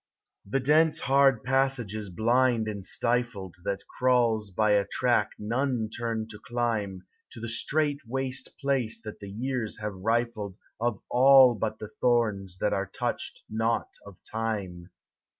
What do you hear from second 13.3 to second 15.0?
not of Time.